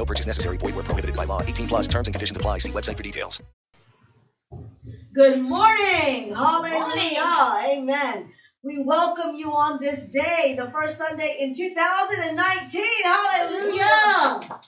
[0.00, 0.56] No purchase necessary.
[0.56, 1.42] Void where prohibited by law.
[1.42, 2.56] 18 plus terms and conditions apply.
[2.56, 3.42] See website for details.
[5.12, 6.34] Good morning.
[6.34, 7.78] Hallelujah.
[7.78, 8.32] Amen.
[8.62, 12.84] We welcome you on this day, the first Sunday in 2019.
[13.04, 14.60] Hallelujah.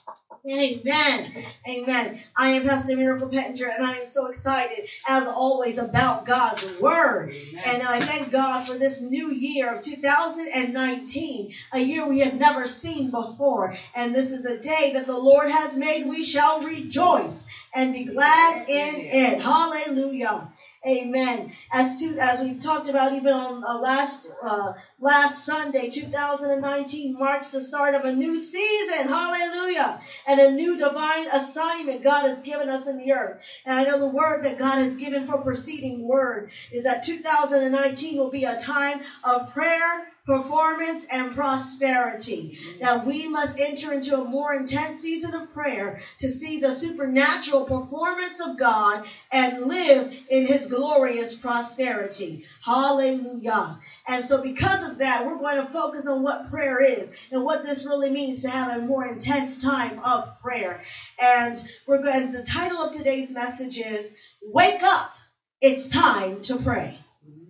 [0.45, 1.31] Amen.
[1.69, 2.19] Amen.
[2.35, 7.31] I am Pastor Miracle Pettinger, and I am so excited, as always, about God's Word.
[7.33, 7.63] Amen.
[7.65, 12.65] And I thank God for this new year of 2019, a year we have never
[12.67, 13.73] seen before.
[13.95, 16.09] And this is a day that the Lord has made.
[16.09, 19.39] We shall rejoice and be glad in it.
[19.39, 20.49] Hallelujah.
[20.85, 21.49] Amen.
[21.71, 27.51] As to, as we've talked about even on uh, last uh, last Sunday, 2019 marks
[27.51, 29.07] the start of a new season.
[29.07, 30.01] Hallelujah!
[30.27, 33.61] And a new divine assignment God has given us in the earth.
[33.65, 38.17] And I know the word that God has given for preceding word is that 2019
[38.17, 42.57] will be a time of prayer performance and prosperity.
[42.79, 47.65] That we must enter into a more intense season of prayer to see the supernatural
[47.65, 52.45] performance of God and live in his glorious prosperity.
[52.63, 53.79] Hallelujah.
[54.07, 57.63] And so because of that, we're going to focus on what prayer is and what
[57.65, 60.81] this really means to have a more intense time of prayer.
[61.21, 65.15] And we're going the title of today's message is Wake Up.
[65.59, 66.97] It's time to pray.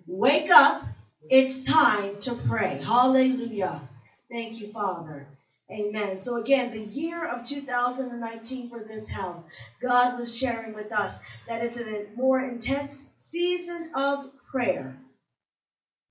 [0.08, 0.84] Wake up
[1.30, 2.82] it's time to pray.
[2.84, 3.80] Hallelujah.
[4.30, 5.26] Thank you, Father.
[5.72, 6.22] Amen.
[6.22, 9.48] So again, the year of 2019 for this house,
[9.82, 14.98] God was sharing with us that it's a more intense season of prayer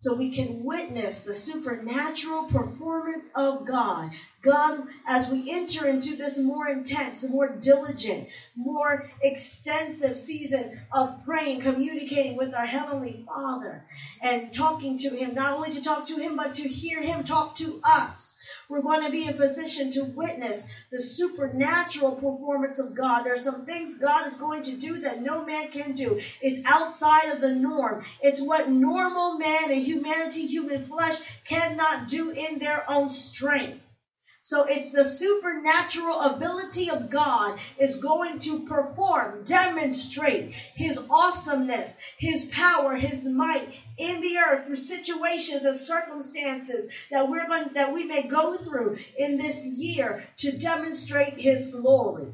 [0.02, 4.10] so we can witness the supernatural performance of God.
[4.42, 11.60] God, as we enter into this more intense, more diligent, more extensive season of praying,
[11.60, 13.84] communicating with our Heavenly Father,
[14.24, 17.56] and talking to Him, not only to talk to Him, but to hear Him talk
[17.58, 18.30] to us.
[18.68, 23.22] We're going to be in position to witness the supernatural performance of God.
[23.22, 26.18] There are some things God is going to do that no man can do.
[26.40, 28.02] It's outside of the norm.
[28.20, 33.78] It's what normal man and humanity, human flesh cannot do in their own strength.
[34.44, 42.46] So it's the supernatural ability of God is going to perform, demonstrate his awesomeness, his
[42.52, 43.64] power, his might
[43.98, 48.96] in the earth through situations and circumstances that we're going that we may go through
[49.16, 52.26] in this year to demonstrate his glory.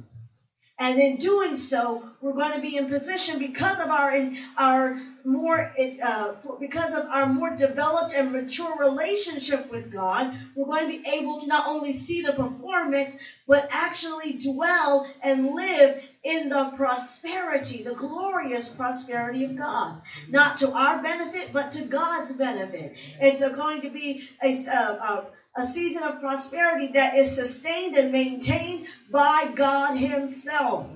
[0.80, 4.12] And in doing so, we're going to be in position because of our
[4.56, 10.90] our more uh, because of our more developed and mature relationship with God, we're going
[10.90, 16.48] to be able to not only see the performance but actually dwell and live in
[16.48, 22.98] the prosperity, the glorious prosperity of God, not to our benefit but to God's benefit.
[23.20, 25.24] It's going to be a, uh,
[25.58, 30.90] a, a season of prosperity that is sustained and maintained by God Himself.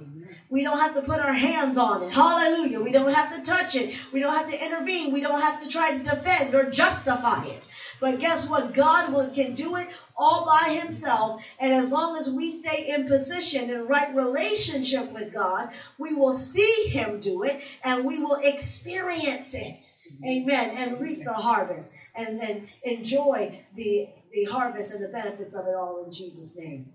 [0.50, 2.10] We don't have to put our hands on it.
[2.12, 2.80] Hallelujah.
[2.80, 3.94] We don't have to touch it.
[4.12, 5.12] We don't have to intervene.
[5.12, 7.68] We don't have to try to defend or justify it.
[8.00, 8.74] But guess what?
[8.74, 11.46] God will, can do it all by himself.
[11.60, 16.32] And as long as we stay in position and right relationship with God, we will
[16.34, 19.94] see him do it and we will experience it.
[20.26, 20.70] Amen.
[20.78, 25.74] And reap the harvest and, and enjoy the, the harvest and the benefits of it
[25.74, 26.92] all in Jesus' name.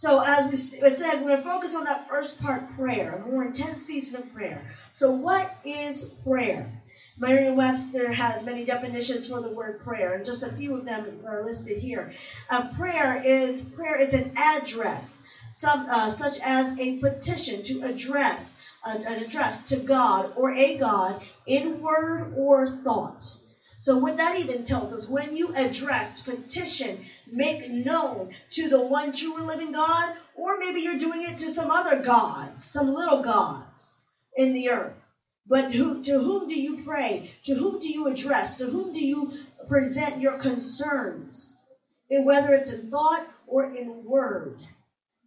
[0.00, 0.56] So as we
[0.90, 4.32] said, we're going to focus on that first part, prayer, a more intense season of
[4.32, 4.62] prayer.
[4.92, 6.70] So what is prayer?
[7.18, 11.44] Merriam-Webster has many definitions for the word prayer, and just a few of them are
[11.44, 12.12] listed here.
[12.48, 18.56] A prayer is prayer is an address, some, uh, such as a petition to address
[18.84, 23.24] an address to God or a God in word or thought.
[23.80, 26.98] So, what that even tells us when you address, petition,
[27.30, 31.70] make known to the one true living God, or maybe you're doing it to some
[31.70, 33.92] other gods, some little gods
[34.36, 34.94] in the earth.
[35.46, 37.30] But who, to whom do you pray?
[37.44, 38.58] To whom do you address?
[38.58, 39.30] To whom do you
[39.68, 41.52] present your concerns?
[42.10, 44.58] And whether it's in thought or in word.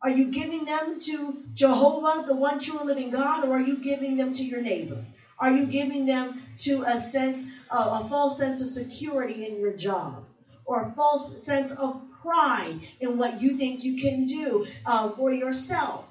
[0.03, 4.17] Are you giving them to Jehovah, the one true living God, or are you giving
[4.17, 4.97] them to your neighbor?
[5.41, 9.73] Are you giving them to a sense, uh, a false sense of security in your
[9.73, 10.23] job
[10.65, 15.33] or a false sense of pride in what you think you can do uh, for
[15.33, 16.07] yourself?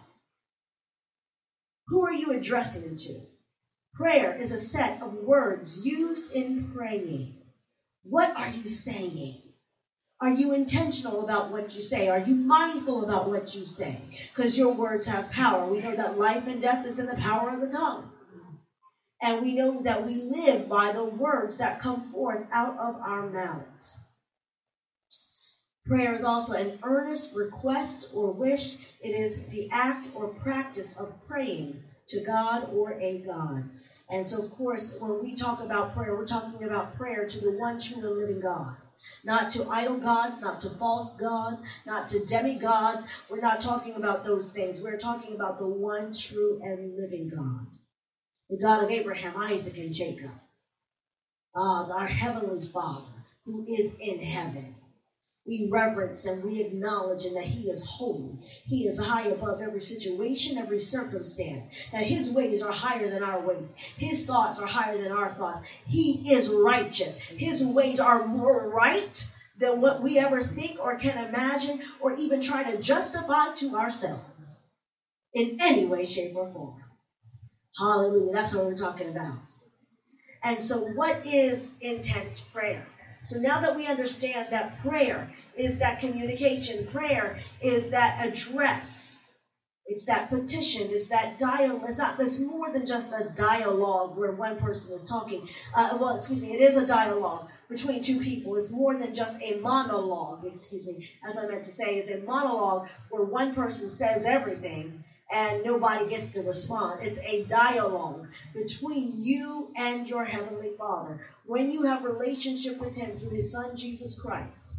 [1.87, 3.21] Who are you addressing it to?
[3.95, 7.35] Prayer is a set of words used in praying.
[8.03, 9.43] What are you saying?
[10.21, 12.09] Are you intentional about what you say?
[12.09, 14.01] Are you mindful about what you say?
[14.35, 15.67] Because your words have power.
[15.71, 18.11] We know that life and death is in the power of the tongue.
[19.23, 23.27] And we know that we live by the words that come forth out of our
[23.29, 23.99] mouths.
[25.87, 28.77] Prayer is also an earnest request or wish.
[29.01, 33.69] It is the act or practice of praying to God or a God.
[34.09, 37.53] And so, of course, when we talk about prayer, we're talking about prayer to the
[37.59, 38.77] one true and living God.
[39.25, 43.07] Not to idol gods, not to false gods, not to demigods.
[43.29, 44.83] We're not talking about those things.
[44.83, 47.67] We're talking about the one true and living God
[48.51, 50.31] the God of Abraham, Isaac, and Jacob,
[51.55, 53.07] uh, our Heavenly Father
[53.45, 54.75] who is in heaven.
[55.47, 58.35] We reverence and we acknowledge and that He is holy.
[58.67, 61.89] He is high above every situation, every circumstance.
[61.93, 63.73] That His ways are higher than our ways.
[63.97, 65.65] His thoughts are higher than our thoughts.
[65.87, 67.19] He is righteous.
[67.29, 72.41] His ways are more right than what we ever think or can imagine or even
[72.43, 74.65] try to justify to ourselves
[75.35, 76.83] in any way, shape, or form.
[77.79, 78.33] Hallelujah.
[78.33, 79.37] That's what we're talking about.
[80.43, 82.85] And so, what is intense prayer?
[83.25, 89.25] So, now that we understand that prayer is that communication, prayer is that address,
[89.87, 91.83] it's that petition, it's that dialogue.
[91.89, 95.47] It's, it's more than just a dialogue where one person is talking.
[95.75, 98.57] Uh, well, excuse me, it is a dialogue between two people.
[98.57, 101.99] is more than just a monologue, excuse me, as I meant to say.
[101.99, 106.99] is a monologue where one person says everything and nobody gets to respond.
[107.03, 111.21] It's a dialogue between you and your Heavenly Father.
[111.47, 114.75] When you have relationship with Him through His Son, Jesus Christ,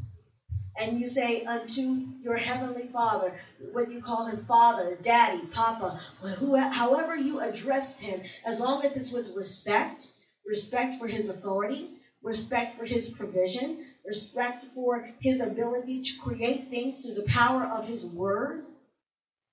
[0.77, 3.33] and you say unto your heavenly father,
[3.73, 5.99] whether you call him father, daddy, papa,
[6.37, 10.07] who, however you address him, as long as it's with respect,
[10.47, 11.89] respect for his authority,
[12.23, 17.87] respect for his provision, respect for his ability to create things through the power of
[17.87, 18.63] his word,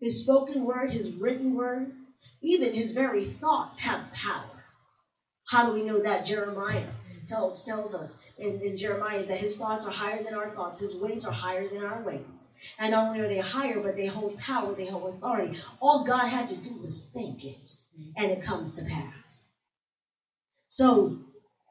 [0.01, 1.93] his spoken word, his written word,
[2.43, 4.65] even his very thoughts have power.
[5.49, 6.27] How do we know that?
[6.27, 6.85] Jeremiah
[7.27, 10.95] tells, tells us in, in Jeremiah that his thoughts are higher than our thoughts, his
[10.97, 12.51] ways are higher than our ways.
[12.79, 15.59] And not only are they higher, but they hold power, they hold authority.
[15.81, 17.71] All God had to do was think it,
[18.17, 19.47] and it comes to pass.
[20.69, 21.19] So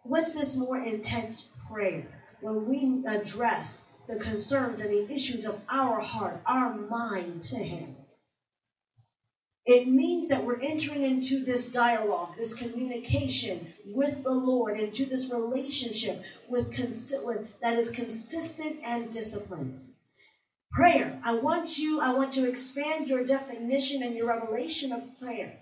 [0.07, 2.05] what's this more intense prayer
[2.41, 7.95] when we address the concerns and the issues of our heart, our mind to Him?
[9.65, 15.29] It means that we're entering into this dialogue, this communication with the Lord, into this
[15.29, 16.69] relationship with,
[17.25, 19.81] with that is consistent and disciplined.
[20.71, 21.19] Prayer.
[21.23, 21.99] I want you.
[21.99, 25.53] I want to expand your definition and your revelation of prayer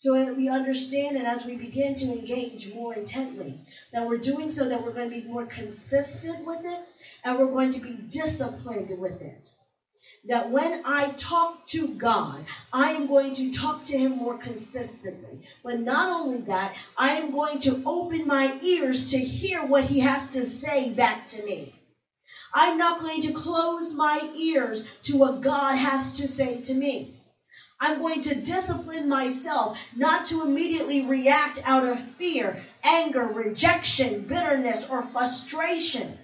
[0.00, 3.58] so that we understand it as we begin to engage more intently.
[3.92, 6.88] That we're doing so that we're going to be more consistent with it
[7.24, 9.52] and we're going to be disciplined with it.
[10.26, 15.40] That when I talk to God, I am going to talk to Him more consistently.
[15.64, 19.98] But not only that, I am going to open my ears to hear what He
[20.00, 21.74] has to say back to me.
[22.54, 27.14] I'm not going to close my ears to what God has to say to me.
[27.80, 34.90] I'm going to discipline myself not to immediately react out of fear, anger, rejection, bitterness,
[34.90, 36.18] or frustration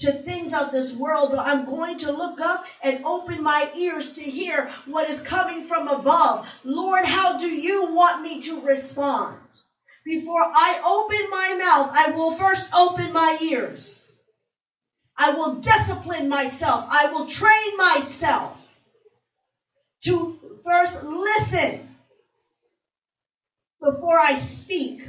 [0.00, 4.12] to things of this world, but I'm going to look up and open my ears
[4.14, 6.48] to hear what is coming from above.
[6.64, 9.36] Lord, how do you want me to respond?
[10.06, 14.06] Before I open my mouth, I will first open my ears.
[15.18, 16.86] I will discipline myself.
[16.88, 18.57] I will train myself
[20.64, 21.88] first listen
[23.82, 25.06] before I speak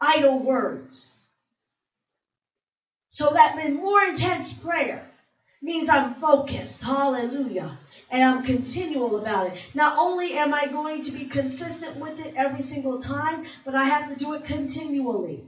[0.00, 1.16] idle words.
[3.08, 5.04] So that in more intense prayer
[5.62, 6.82] means I'm focused.
[6.82, 7.76] Hallelujah.
[8.10, 9.70] And I'm continual about it.
[9.74, 13.84] Not only am I going to be consistent with it every single time, but I
[13.84, 15.44] have to do it continually.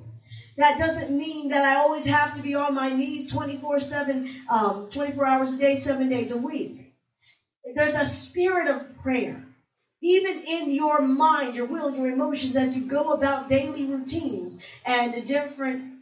[0.58, 4.88] That doesn't mean that I always have to be on my knees 24 7, um,
[4.92, 6.81] 24 hours a day, seven days a week.
[7.76, 9.44] There's a spirit of prayer.
[10.00, 15.24] Even in your mind, your will, your emotions, as you go about daily routines and
[15.24, 16.00] different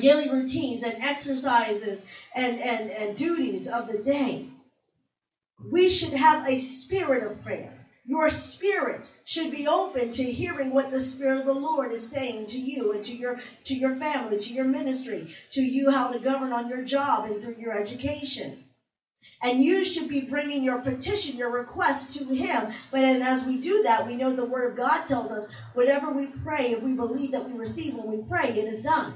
[0.00, 2.02] daily routines and exercises
[2.34, 4.46] and, and, and duties of the day,
[5.70, 7.72] we should have a spirit of prayer.
[8.04, 12.46] Your spirit should be open to hearing what the Spirit of the Lord is saying
[12.48, 16.18] to you and to your to your family, to your ministry, to you how to
[16.18, 18.64] govern on your job and through your education.
[19.42, 22.72] And you should be bringing your petition, your request to Him.
[22.92, 26.12] But and as we do that, we know the Word of God tells us whatever
[26.12, 29.14] we pray, if we believe that we receive when we pray, it is done.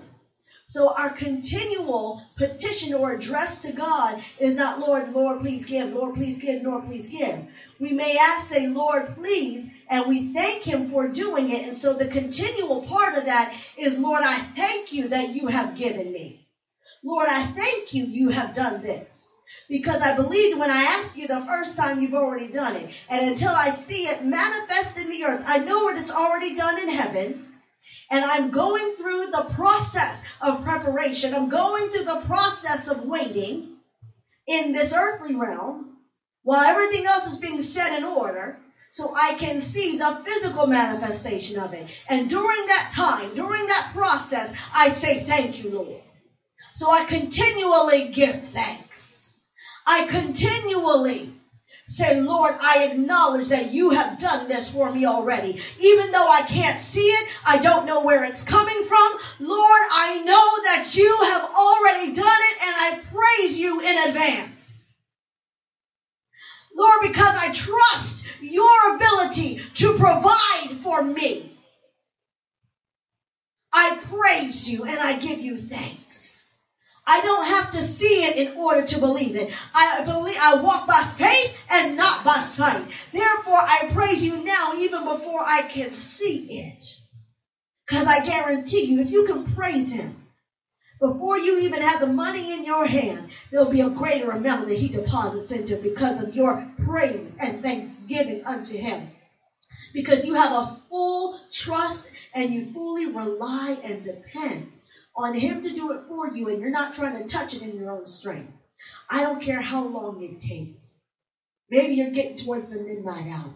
[0.67, 6.17] So our continual petition or address to God is not, Lord, Lord, please give, Lord,
[6.17, 7.39] please give, Lord, please give.
[7.79, 11.69] We may ask, say, Lord, please, and we thank Him for doing it.
[11.69, 15.77] And so the continual part of that is, Lord, I thank you that you have
[15.77, 16.49] given me.
[17.05, 19.32] Lord, I thank you you have done this.
[19.69, 22.95] Because I believe when I asked you the first time, you've already done it.
[23.09, 26.79] And until I see it manifest in the earth, I know what it's already done
[26.81, 27.47] in heaven.
[28.11, 31.35] And I'm going through the process of preparation.
[31.35, 33.77] I'm going through the process of waiting
[34.47, 35.97] in this earthly realm
[36.43, 38.59] while everything else is being set in order
[38.91, 41.89] so I can see the physical manifestation of it.
[42.09, 46.03] And during that time, during that process, I say, Thank you, Lord.
[46.75, 49.22] So I continually give thanks.
[49.87, 51.31] I continually
[51.89, 55.51] Say, Lord, I acknowledge that you have done this for me already.
[55.81, 59.13] Even though I can't see it, I don't know where it's coming from.
[59.41, 64.91] Lord, I know that you have already done it and I praise you in advance.
[66.75, 71.55] Lord, because I trust your ability to provide for me.
[73.73, 76.42] I praise you and I give you thanks.
[77.05, 79.53] I don't have to see it in order to believe it.
[79.75, 82.85] I believe I walk by faith and not by sight.
[83.13, 86.85] Therefore, I praise you now even before I can see it.
[87.89, 90.15] Cuz I guarantee you if you can praise him
[91.01, 94.79] before you even have the money in your hand, there'll be a greater amount that
[94.79, 99.11] he deposits into because of your praise and thanksgiving unto him.
[99.93, 104.71] Because you have a full trust and you fully rely and depend
[105.15, 107.77] on Him to do it for you, and you're not trying to touch it in
[107.77, 108.53] your own strength.
[109.11, 110.95] I don't care how long it takes.
[111.71, 113.55] Maybe you're getting towards the midnight hour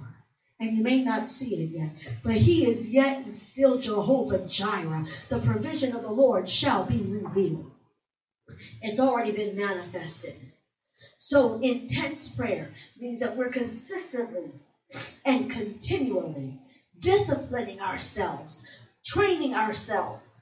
[0.58, 1.90] and you may not see it yet,
[2.25, 5.04] but He is yet and still Jehovah Jireh.
[5.28, 7.70] The provision of the Lord shall be revealed.
[8.80, 10.34] It's already been manifested.
[11.18, 14.50] So, intense prayer means that we're consistently
[15.26, 16.54] and continually
[16.98, 18.64] disciplining ourselves,
[19.04, 20.36] training ourselves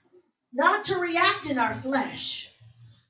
[0.55, 2.49] not to react in our flesh,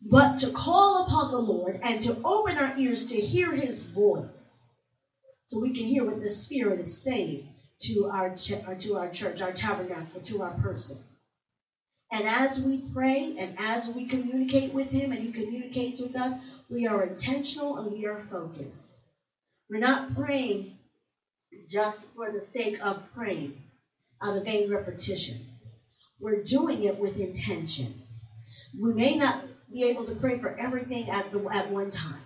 [0.01, 4.63] but to call upon the Lord and to open our ears to hear his voice
[5.45, 7.47] so we can hear what the Spirit is saying
[7.81, 10.97] to our, ch- uh, to our church, our tabernacle, to our person.
[12.11, 16.57] And as we pray and as we communicate with him and he communicates with us,
[16.71, 18.97] we are intentional and we are focused.
[19.69, 20.79] We're not praying
[21.69, 23.61] just for the sake of praying
[24.23, 25.39] out of vain repetition
[26.25, 27.93] we're doing it with intention.
[28.81, 29.41] We may not
[29.71, 32.23] be able to pray for everything at, the, at one time,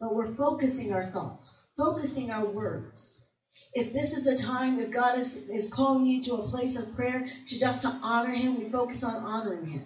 [0.00, 3.24] but we're focusing our thoughts, focusing our words.
[3.72, 6.94] If this is the time, if God is, is calling you to a place of
[6.96, 9.84] prayer, to just to honor Him, we focus on honoring Him,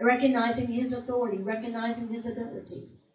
[0.00, 3.10] recognizing His authority, recognizing His abilities.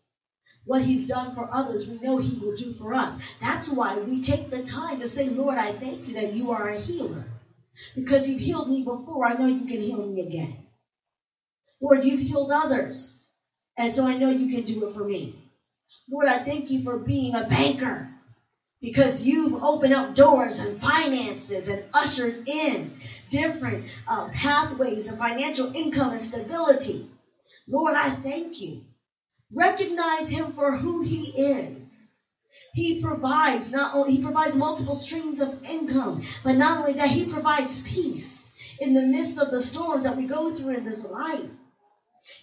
[0.65, 3.33] What He's done for others, we know He will do for us.
[3.41, 6.67] That's why we take the time to say, Lord, I thank you that you are
[6.69, 7.23] a healer.
[7.93, 10.55] Because you've healed me before, I know you can heal me again.
[11.81, 13.19] Lord, you've healed others,
[13.77, 15.35] and so I know you can do it for me.
[16.09, 18.09] Lord, I thank you for being a banker
[18.81, 22.93] because you've opened up doors and finances and ushered in
[23.29, 27.05] different uh, pathways of financial income and stability.
[27.67, 28.83] Lord, I thank you.
[29.53, 32.04] Recognize him for who he is
[32.73, 37.25] he provides not only he provides multiple streams of income, but not only that, he
[37.25, 41.49] provides peace in the midst of the storms that we go through in this life.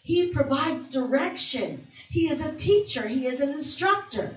[0.03, 1.87] He provides direction.
[2.11, 4.37] He is a teacher, he is an instructor.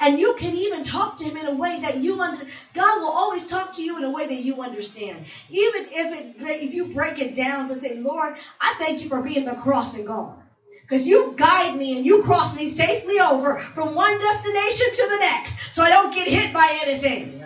[0.00, 2.44] And you can even talk to him in a way that you under
[2.74, 5.24] God will always talk to you in a way that you understand.
[5.50, 6.36] Even if it
[6.66, 10.06] if you break it down to say, Lord, I thank you for being the crossing
[10.06, 10.38] guard
[10.86, 15.18] because you guide me and you cross me safely over from one destination to the
[15.18, 17.42] next so I don't get hit by anything.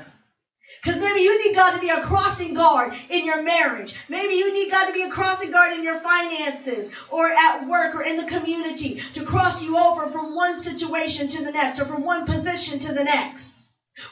[0.82, 4.02] Because maybe you need God to be a crossing guard in your marriage.
[4.08, 7.94] Maybe you need God to be a crossing guard in your finances or at work
[7.94, 11.84] or in the community to cross you over from one situation to the next or
[11.86, 13.62] from one position to the next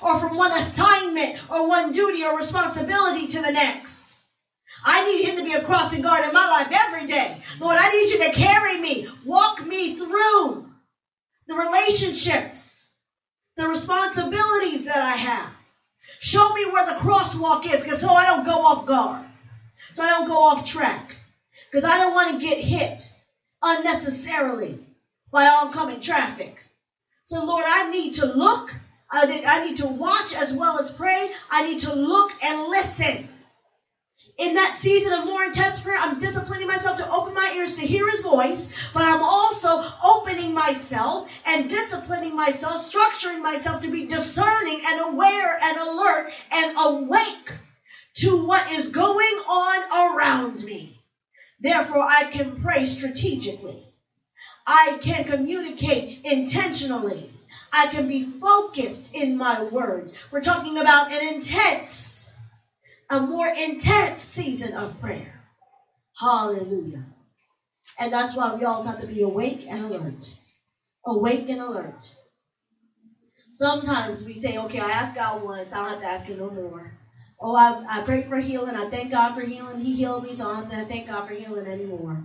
[0.02, 4.07] or from one assignment or one duty or responsibility to the next.
[4.84, 7.40] I need him to be a crossing guard in my life every day.
[7.60, 10.70] Lord, I need you to carry me, walk me through
[11.46, 12.88] the relationships,
[13.56, 15.50] the responsibilities that I have.
[16.20, 19.26] Show me where the crosswalk is because so I don't go off guard.
[19.92, 21.16] So I don't go off track.
[21.70, 23.12] Because I don't want to get hit
[23.62, 24.78] unnecessarily
[25.30, 26.56] by oncoming traffic.
[27.24, 28.72] So Lord, I need to look.
[29.10, 31.30] I need to watch as well as pray.
[31.50, 33.28] I need to look and listen
[34.38, 37.82] in that season of more intense prayer, I'm disciplining myself to open my ears to
[37.86, 44.06] hear his voice, but I'm also opening myself and disciplining myself, structuring myself to be
[44.06, 47.52] discerning and aware and alert and awake
[48.14, 51.00] to what is going on around me.
[51.60, 53.84] Therefore, I can pray strategically.
[54.64, 57.28] I can communicate intentionally.
[57.72, 60.28] I can be focused in my words.
[60.30, 62.27] We're talking about an intense
[63.10, 65.40] a more intense season of prayer.
[66.20, 67.04] Hallelujah.
[67.98, 70.34] And that's why we always have to be awake and alert.
[71.06, 72.14] Awake and alert.
[73.52, 76.50] Sometimes we say, okay, I asked God once, I don't have to ask Him no
[76.50, 76.92] more.
[77.40, 80.50] Oh, I, I prayed for healing, I thank God for healing, He healed me, so
[80.50, 82.24] I don't have to thank God for healing anymore.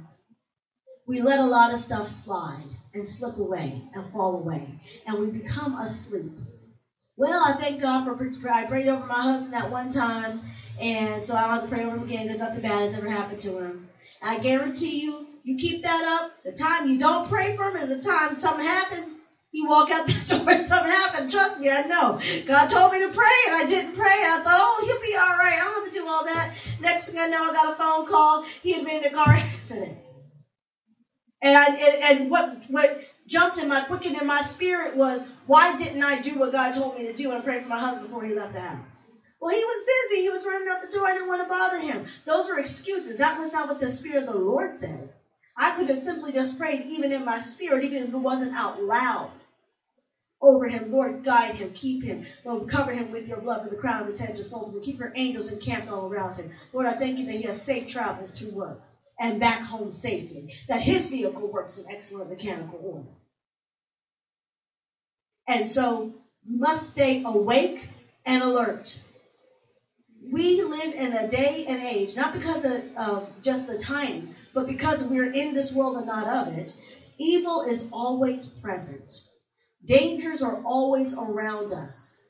[1.07, 4.65] We let a lot of stuff slide and slip away and fall away,
[5.07, 6.31] and we become asleep
[7.15, 10.41] well, I thank God for I prayed over my husband that one time,
[10.81, 13.09] and so I don't have to pray over him again because nothing bad has ever
[13.09, 13.87] happened to him.
[14.23, 16.31] I guarantee you, you keep that up.
[16.43, 19.11] The time you don't pray for him is the time something happened.
[19.51, 21.29] You walk out the door, something happened.
[21.31, 22.19] Trust me, I know.
[22.47, 24.15] God told me to pray, and I didn't pray.
[24.23, 25.59] And I thought, oh, he'll be all right.
[25.61, 26.55] I don't have to do all that.
[26.81, 28.41] Next thing I know, I got a phone call.
[28.43, 29.97] He had been in a car accident.
[31.43, 35.75] And I and, and what what jumped in my quickened in my spirit was, why
[35.77, 37.31] didn't I do what God told me to do?
[37.31, 39.07] i pray for my husband before he left the house.
[39.39, 40.21] Well, he was busy.
[40.21, 41.07] He was running out the door.
[41.07, 42.05] I didn't want to bother him.
[42.25, 43.17] Those were excuses.
[43.17, 45.09] That was not what the Spirit of the Lord said.
[45.57, 48.81] I could have simply just prayed, even in my spirit, even if it wasn't out
[48.81, 49.29] loud,
[50.41, 50.91] over him.
[50.93, 52.23] Lord, guide him, keep him.
[52.45, 54.83] Lord, cover him with your blood for the crown of his head, Just souls, and
[54.83, 56.49] keep your angels encamped all around him.
[56.71, 58.79] Lord, I thank you that he has safe travels to work
[59.19, 63.09] and back home safely, that his vehicle works in excellent mechanical order.
[65.59, 66.13] And so
[66.45, 67.87] you must stay awake
[68.25, 68.99] and alert.
[70.31, 74.67] We live in a day and age, not because of, of just the time, but
[74.67, 76.75] because we're in this world and not of it.
[77.19, 79.11] Evil is always present.
[79.85, 82.22] Dangers are always around us.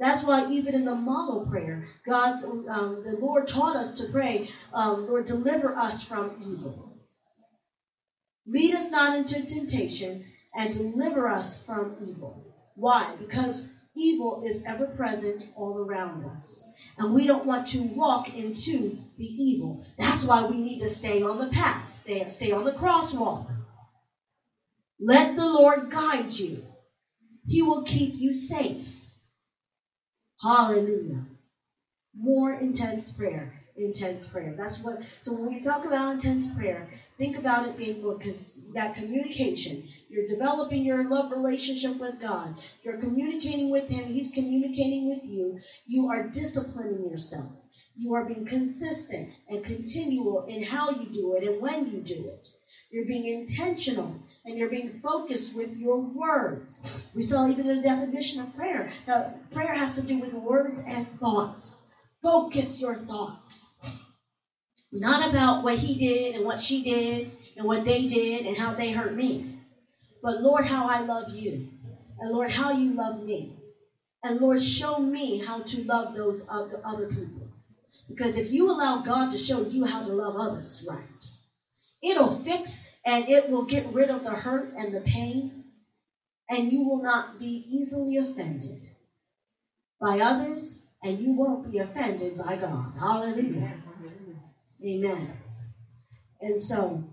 [0.00, 2.64] That's why even in the model prayer, God's um,
[3.04, 6.98] the Lord taught us to pray, um, Lord, deliver us from evil.
[8.46, 10.24] Lead us not into temptation
[10.56, 12.54] and deliver us from evil.
[12.74, 13.08] Why?
[13.20, 16.68] Because evil is ever present all around us.
[16.98, 19.86] And we don't want to walk into the evil.
[19.96, 23.48] That's why we need to stay on the path, stay on the crosswalk.
[25.00, 26.64] Let the Lord guide you,
[27.46, 28.90] He will keep you safe.
[30.42, 31.24] Hallelujah.
[32.16, 33.54] More intense prayer.
[33.76, 34.52] Intense prayer.
[34.58, 35.00] That's what.
[35.22, 38.18] So when we talk about intense prayer, think about it being more
[38.74, 39.82] that communication.
[40.08, 42.56] You're developing your love relationship with God.
[42.84, 44.06] You're communicating with Him.
[44.08, 45.58] He's communicating with you.
[45.86, 47.50] You are disciplining yourself.
[47.96, 52.28] You are being consistent and continual in how you do it and when you do
[52.28, 52.48] it.
[52.92, 57.08] You're being intentional and you're being focused with your words.
[57.16, 58.88] We saw even the definition of prayer.
[59.08, 61.82] Now, prayer has to do with words and thoughts.
[62.22, 63.68] Focus your thoughts.
[64.92, 68.74] Not about what he did and what she did and what they did and how
[68.74, 69.56] they hurt me.
[70.22, 71.68] But Lord, how I love you.
[72.20, 73.56] And Lord, how you love me.
[74.22, 77.43] And Lord, show me how to love those other people.
[78.08, 81.28] Because if you allow God to show you how to love others right,
[82.02, 85.64] it'll fix and it will get rid of the hurt and the pain,
[86.50, 88.82] and you will not be easily offended
[90.00, 92.92] by others, and you won't be offended by God.
[92.98, 93.82] Hallelujah.
[94.84, 95.36] Amen.
[96.40, 97.04] And so,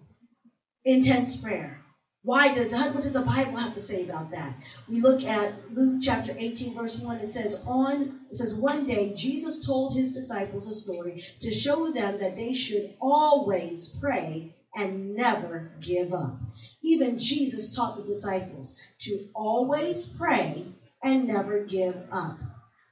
[0.84, 1.81] intense prayer.
[2.24, 4.54] Why does what does the Bible have to say about that?
[4.88, 7.18] We look at Luke chapter 18, verse 1.
[7.18, 11.90] It says, On it says, one day Jesus told his disciples a story to show
[11.92, 16.38] them that they should always pray and never give up.
[16.84, 20.64] Even Jesus taught the disciples to always pray
[21.04, 22.38] and never give up.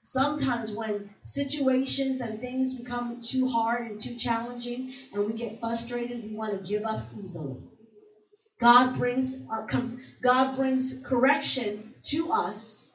[0.02, 6.24] Sometimes when situations and things become too hard and too challenging and we get frustrated,
[6.24, 7.58] we want to give up easily.
[8.60, 12.90] God brings, uh, com- God brings correction to us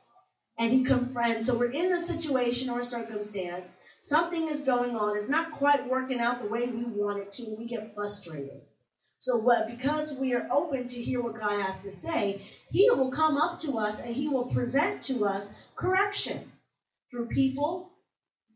[0.58, 1.46] and he confronts.
[1.46, 3.78] So we're in a situation or a circumstance.
[4.02, 5.16] Something is going on.
[5.16, 7.54] It's not quite working out the way we want it to.
[7.58, 8.60] We get frustrated.
[9.16, 13.10] So what, because we are open to hear what God has to say, he will
[13.10, 16.52] come up to us and he will present to us correction
[17.10, 17.90] through people,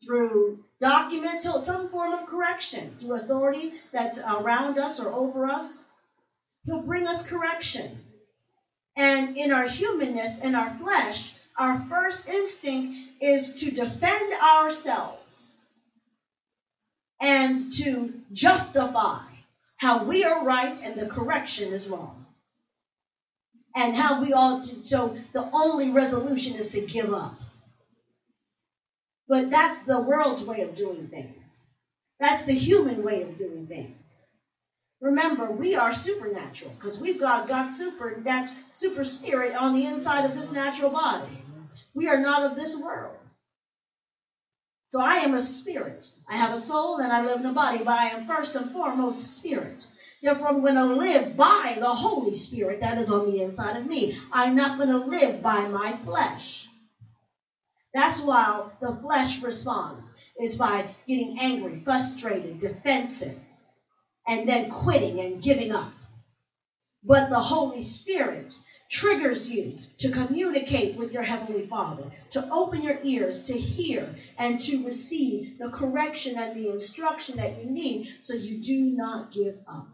[0.05, 5.88] through documents, some form of correction, through authority that's around us or over us.
[6.69, 7.99] He'll bring us correction.
[8.95, 15.63] And in our humanness and our flesh, our first instinct is to defend ourselves
[17.23, 19.23] and to justify
[19.79, 22.27] how we are right and the correction is wrong.
[23.75, 27.41] And how we ought to, so the only resolution is to give up.
[29.27, 31.67] But that's the world's way of doing things.
[32.21, 34.28] That's the human way of doing things.
[35.01, 38.17] Remember, we are supernatural because we've got God's super,
[38.69, 41.31] super spirit on the inside of this natural body.
[41.95, 43.15] We are not of this world.
[44.89, 46.07] So I am a spirit.
[46.29, 48.71] I have a soul and I live in a body, but I am first and
[48.71, 49.87] foremost spirit.
[50.23, 53.87] Therefore, I'm going to live by the Holy Spirit that is on the inside of
[53.87, 54.17] me.
[54.33, 56.67] I'm not going to live by my flesh.
[57.95, 63.39] That's why the flesh responds is by getting angry, frustrated, defensive
[64.29, 65.91] and then quitting and giving up.
[67.03, 68.55] But the Holy Spirit
[68.91, 74.07] triggers you to communicate with your Heavenly Father, to open your ears, to hear,
[74.39, 79.33] and to receive the correction and the instruction that you need so you do not
[79.33, 79.87] give up.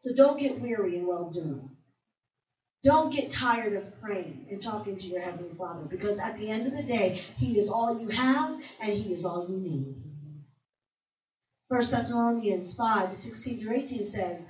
[0.00, 1.70] So don't get weary in well doing.
[2.84, 6.66] Don't get tired of praying and talking to your Heavenly Father because at the end
[6.68, 9.96] of the day, He is all you have and He is all you need.
[11.68, 14.48] 1 Thessalonians 5, 16 through 18 says,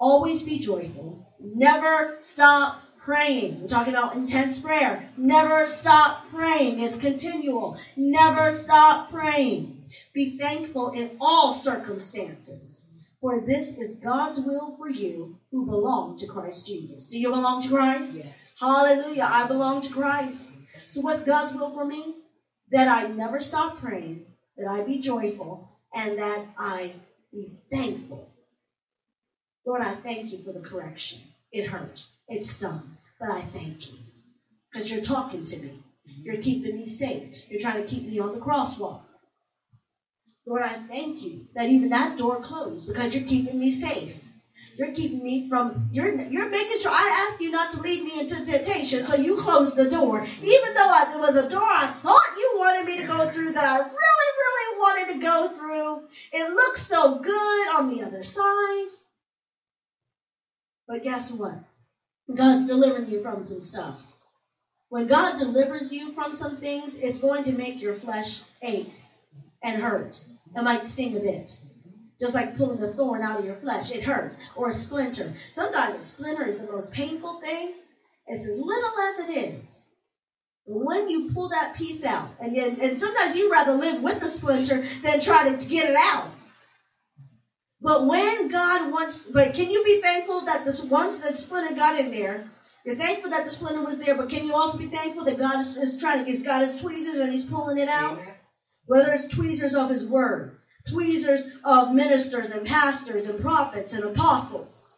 [0.00, 1.32] Always be joyful.
[1.40, 3.62] Never stop praying.
[3.62, 5.08] We're talking about intense prayer.
[5.16, 6.80] Never stop praying.
[6.80, 7.78] It's continual.
[7.96, 9.84] Never stop praying.
[10.12, 12.86] Be thankful in all circumstances,
[13.20, 17.08] for this is God's will for you who belong to Christ Jesus.
[17.08, 18.24] Do you belong to Christ?
[18.24, 18.50] Yes.
[18.58, 19.28] Hallelujah.
[19.30, 20.54] I belong to Christ.
[20.92, 22.16] So, what's God's will for me?
[22.70, 24.26] That I never stop praying,
[24.58, 26.92] that I be joyful, and that I
[27.32, 28.30] be thankful.
[29.66, 31.20] Lord, I thank you for the correction.
[31.52, 33.98] It hurt, it stung, but I thank you
[34.70, 35.72] because you're talking to me.
[36.22, 37.50] You're keeping me safe.
[37.50, 39.00] You're trying to keep me on the crosswalk.
[40.46, 44.24] Lord, I thank you that even that door closed because you're keeping me safe.
[44.78, 48.20] You're keeping me from you're you're making sure I asked you not to lead me
[48.20, 50.20] into temptation, so you closed the door.
[50.22, 52.17] Even though I, there was a door I thought
[52.58, 56.02] wanted me to go through that I really, really wanted to go through.
[56.32, 58.88] It looks so good on the other side.
[60.88, 61.54] But guess what?
[62.34, 64.12] God's delivering you from some stuff.
[64.88, 68.90] When God delivers you from some things, it's going to make your flesh ache
[69.62, 70.18] and hurt.
[70.56, 71.56] It might sting a bit.
[72.20, 74.50] Just like pulling a thorn out of your flesh, it hurts.
[74.56, 75.32] Or a splinter.
[75.52, 77.74] Sometimes a splinter is the most painful thing.
[78.26, 79.82] It's as little as it is,
[80.68, 84.26] when you pull that piece out, and, and, and sometimes you rather live with the
[84.26, 86.28] splinter than try to get it out.
[87.80, 91.98] But when God wants, but can you be thankful that this once that splinter got
[91.98, 92.44] in there?
[92.84, 95.58] You're thankful that the splinter was there, but can you also be thankful that God
[95.60, 98.20] is, is trying to, he's got his tweezers and he's pulling it out?
[98.86, 100.58] Whether it's tweezers of his word,
[100.92, 104.92] tweezers of ministers and pastors and prophets and apostles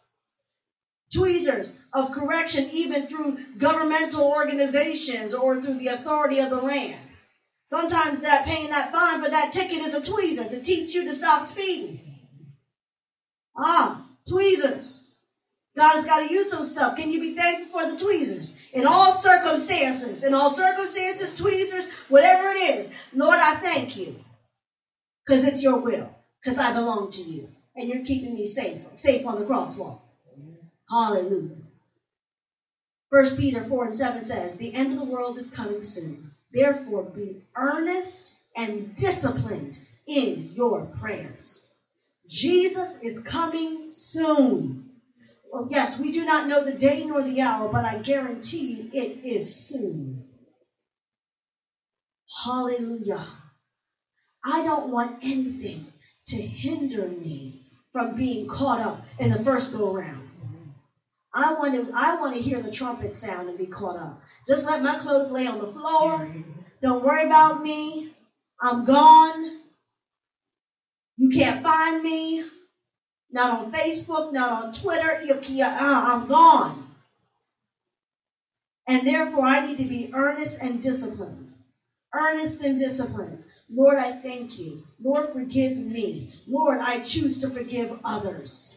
[1.13, 6.99] tweezers of correction, even through governmental organizations or through the authority of the land.
[7.65, 11.13] Sometimes that paying that fine for that ticket is a tweezer to teach you to
[11.13, 11.99] stop speeding.
[13.57, 15.07] Ah, tweezers.
[15.77, 16.97] God's got to use some stuff.
[16.97, 18.57] Can you be thankful for the tweezers?
[18.73, 24.15] In all circumstances, in all circumstances, tweezers, whatever it is, Lord, I thank you
[25.25, 29.25] because it's your will, because I belong to you, and you're keeping me safe, safe
[29.25, 29.99] on the crosswalk.
[30.91, 31.55] Hallelujah.
[33.11, 36.31] 1 Peter 4 and 7 says, The end of the world is coming soon.
[36.53, 41.69] Therefore, be earnest and disciplined in your prayers.
[42.27, 44.91] Jesus is coming soon.
[45.51, 48.91] Well, yes, we do not know the day nor the hour, but I guarantee you
[48.93, 50.25] it is soon.
[52.45, 53.25] Hallelujah.
[54.43, 55.85] I don't want anything
[56.27, 57.61] to hinder me
[57.93, 60.20] from being caught up in the first go round.
[61.33, 64.21] I want to I want to hear the trumpet sound and be caught up.
[64.47, 66.27] Just let my clothes lay on the floor.
[66.81, 68.11] Don't worry about me.
[68.61, 69.57] I'm gone.
[71.17, 72.43] You can't find me.
[73.31, 75.23] Not on Facebook, not on Twitter.
[75.23, 76.87] You, uh, I'm gone.
[78.89, 81.53] And therefore, I need to be earnest and disciplined.
[82.13, 83.41] Earnest and disciplined.
[83.69, 84.83] Lord, I thank you.
[85.01, 86.33] Lord, forgive me.
[86.45, 88.75] Lord, I choose to forgive others.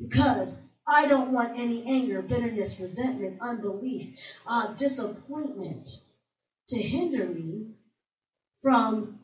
[0.00, 5.88] Because I don't want any anger, bitterness, resentment, unbelief, uh, disappointment
[6.68, 7.74] to hinder me
[8.60, 9.20] from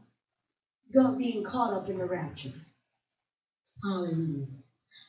[1.18, 2.52] being caught up in the rapture.
[3.84, 4.46] Hallelujah.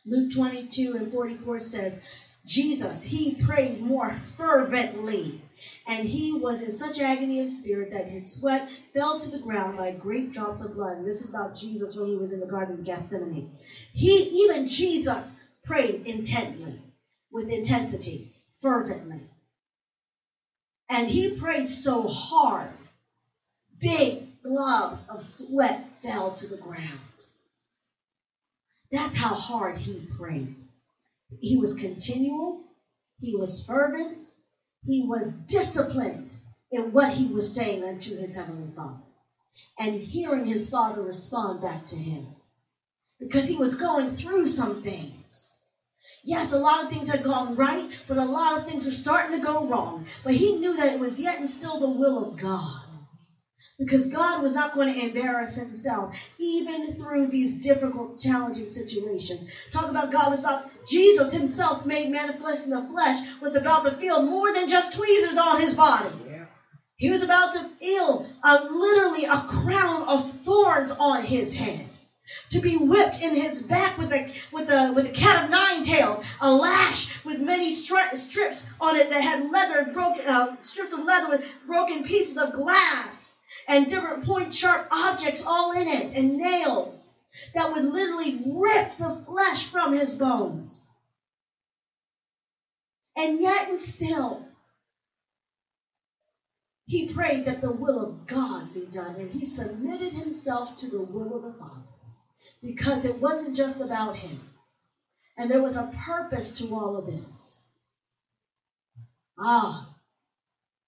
[0.05, 2.01] Luke 22 and 44 says,
[2.45, 5.41] Jesus, he prayed more fervently,
[5.87, 9.77] and he was in such agony of spirit that his sweat fell to the ground
[9.77, 10.97] like great drops of blood.
[10.97, 13.51] And this is about Jesus when he was in the Garden of Gethsemane.
[13.93, 14.15] He,
[14.47, 16.81] even Jesus, prayed intently,
[17.31, 19.21] with intensity, fervently.
[20.89, 22.71] And he prayed so hard,
[23.79, 26.99] big globs of sweat fell to the ground.
[28.91, 30.55] That's how hard he prayed.
[31.39, 32.63] He was continual,
[33.21, 34.23] he was fervent,
[34.83, 36.33] he was disciplined
[36.71, 39.03] in what he was saying unto his heavenly Father
[39.77, 42.25] and hearing his Father respond back to him
[43.19, 45.48] because he was going through some things.
[46.29, 49.39] Yes, a lot of things had gone right, but a lot of things were starting
[49.39, 50.05] to go wrong.
[50.23, 52.81] But he knew that it was yet and still the will of God.
[53.79, 59.51] Because God was not going to embarrass himself, even through these difficult, challenging situations.
[59.73, 63.91] Talk about God was about Jesus himself made manifest in the flesh, was about to
[63.91, 66.09] feel more than just tweezers on his body.
[66.97, 71.88] He was about to feel a, literally a crown of thorns on his head
[72.51, 75.83] to be whipped in his back with a with a with a cat of nine
[75.83, 80.93] tails, a lash with many stri- strips on it that had leather broken uh, strips
[80.93, 83.37] of leather with broken pieces of glass
[83.67, 87.17] and different point sharp objects all in it and nails
[87.55, 90.87] that would literally rip the flesh from his bones.
[93.17, 94.45] And yet and still
[96.85, 101.01] he prayed that the will of God be done and he submitted himself to the
[101.01, 101.81] will of the Father
[102.63, 104.39] because it wasn't just about him.
[105.37, 107.63] And there was a purpose to all of this.
[109.37, 109.87] Ah,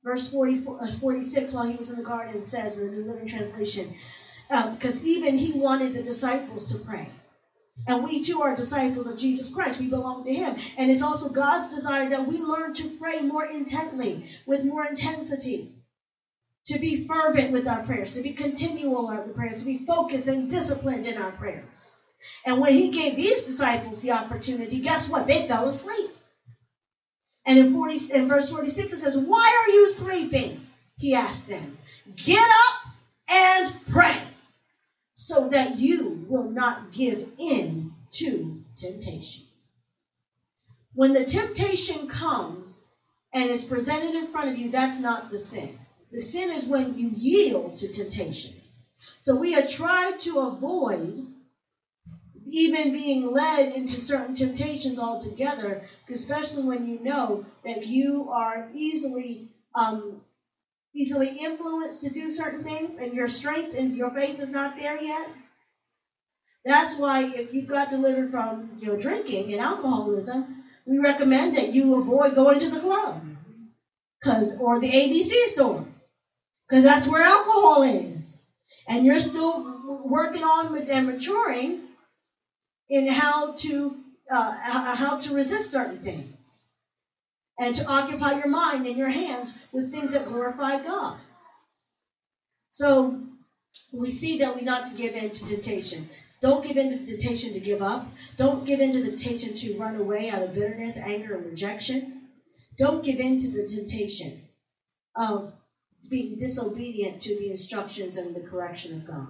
[0.03, 3.27] verse 44, uh, 46, while he was in the garden, says in the New Living
[3.29, 3.93] Translation,
[4.71, 7.07] because um, even he wanted the disciples to pray.
[7.87, 9.79] And we too are disciples of Jesus Christ.
[9.79, 10.53] We belong to him.
[10.77, 15.73] And it's also God's desire that we learn to pray more intently, with more intensity
[16.67, 20.27] to be fervent with our prayers, to be continual with the prayers, to be focused
[20.27, 21.95] and disciplined in our prayers.
[22.45, 25.27] And when he gave these disciples the opportunity, guess what?
[25.27, 26.11] They fell asleep.
[27.45, 30.63] And in, 40, in verse 46, it says, Why are you sleeping?
[30.97, 31.77] He asked them,
[32.15, 32.87] Get up
[33.29, 34.17] and pray
[35.15, 39.45] so that you will not give in to temptation.
[40.93, 42.83] When the temptation comes
[43.33, 45.79] and is presented in front of you, that's not the sin.
[46.11, 48.53] The sin is when you yield to temptation.
[49.21, 51.25] So we are trying to avoid
[52.47, 59.47] even being led into certain temptations altogether, especially when you know that you are easily
[59.73, 60.17] um,
[60.93, 65.01] easily influenced to do certain things, and your strength and your faith is not there
[65.01, 65.29] yet.
[66.65, 70.53] That's why if you got delivered from your know, drinking and alcoholism,
[70.85, 73.21] we recommend that you avoid going to the club,
[74.21, 75.87] cause or the ABC store,
[76.71, 78.39] because that's where alcohol is.
[78.87, 81.81] And you're still working on and maturing
[82.89, 83.95] in how to
[84.31, 84.51] uh,
[84.95, 86.63] how to resist certain things
[87.59, 91.19] and to occupy your mind and your hands with things that glorify God.
[92.69, 93.21] So
[93.91, 96.07] we see that we not to give in to temptation.
[96.41, 98.07] Don't give in to the temptation to give up.
[98.37, 102.29] Don't give in to the temptation to run away out of bitterness, anger, and rejection.
[102.79, 104.41] Don't give in to the temptation
[105.17, 105.51] of
[106.09, 109.27] being disobedient to the instructions and the correction of God.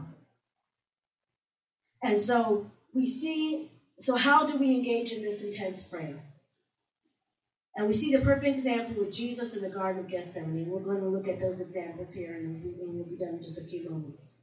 [2.03, 6.19] And so we see, so how do we engage in this intense prayer?
[7.75, 10.69] And we see the perfect example with Jesus in the Garden of Gethsemane.
[10.69, 13.67] We're going to look at those examples here and we'll be done in just a
[13.67, 14.37] few moments.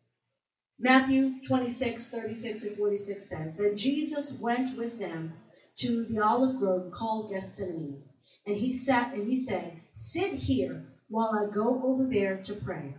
[0.78, 5.34] Matthew 26, 36 and 46 says, Then Jesus went with them
[5.78, 8.02] to the olive grove called Gethsemane.
[8.46, 12.94] And he sat and he said, Sit here while I go over there to pray.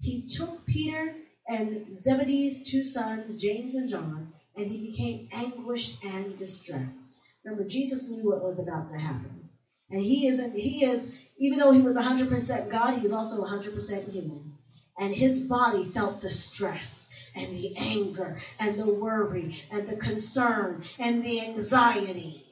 [0.00, 1.14] He took Peter
[1.48, 7.18] and Zebedee's two sons, James and John, and he became anguished and distressed.
[7.44, 9.48] Remember, Jesus knew what was about to happen.
[9.90, 14.10] And he is, he is even though he was 100% God, he was also 100%
[14.10, 14.52] human.
[14.98, 20.82] And his body felt the stress and the anger and the worry and the concern
[20.98, 22.42] and the anxiety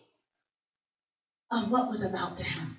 [1.51, 2.77] of what was about to happen.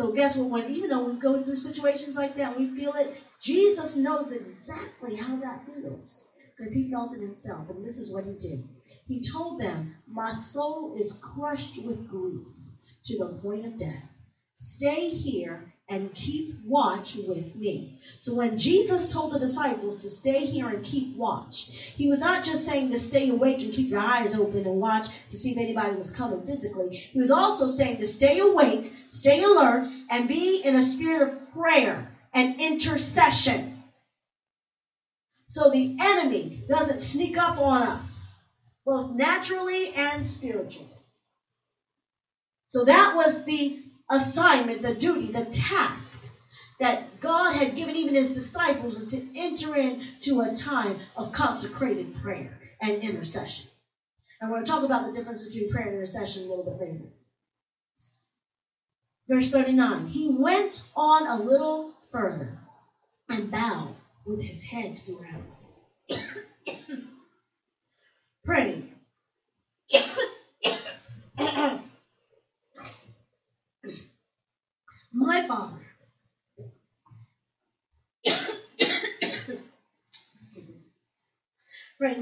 [0.00, 0.48] So guess what?
[0.50, 3.20] When even though we go through situations like that, we feel it.
[3.42, 8.24] Jesus knows exactly how that feels because he felt it himself, and this is what
[8.24, 8.60] he did.
[9.06, 12.46] He told them, "My soul is crushed with grief
[13.08, 14.04] to the point of death.
[14.54, 17.98] Stay here and keep watch with me.
[18.20, 22.44] So when Jesus told the disciples to stay here and keep watch, he was not
[22.44, 25.58] just saying to stay awake and keep your eyes open and watch to see if
[25.58, 26.94] anybody was coming physically.
[26.94, 31.52] He was also saying to stay awake, stay alert, and be in a spirit of
[31.52, 33.82] prayer and intercession.
[35.48, 38.32] So the enemy doesn't sneak up on us,
[38.86, 40.86] both naturally and spiritually.
[42.68, 43.76] So that was the
[44.10, 46.26] assignment, the duty, the task
[46.80, 52.14] that God had given even his disciples is to enter into a time of consecrated
[52.20, 53.68] prayer and intercession.
[54.40, 56.80] And we're going to talk about the difference between prayer and intercession a little bit
[56.88, 57.04] later.
[59.28, 62.58] Verse 39 He went on a little further
[63.28, 63.94] and bowed
[64.26, 67.08] with his head to the ground.
[68.44, 68.89] Praying
[75.12, 75.78] my Father.
[78.24, 80.76] Excuse me.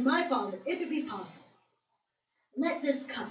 [0.03, 1.47] my Father, if it be possible,
[2.57, 3.29] let this cup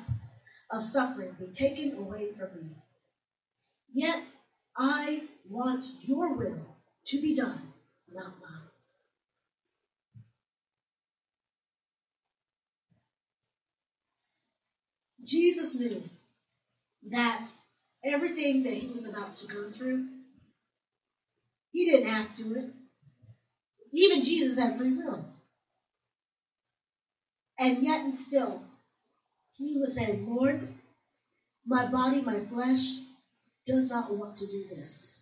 [0.71, 2.67] of suffering be taken away from me.
[3.93, 4.31] Yet
[4.77, 6.59] I want your will
[7.07, 7.59] to be done,
[8.13, 8.65] not mine.
[15.23, 16.03] Jesus knew
[17.09, 17.49] that
[18.07, 20.07] everything that he was about to go through.
[21.71, 22.65] He didn't have to do it.
[23.93, 25.25] Even Jesus had free will.
[27.59, 28.61] And yet and still,
[29.57, 30.67] he was saying, Lord,
[31.65, 32.97] my body, my flesh
[33.65, 35.15] does not want to do this.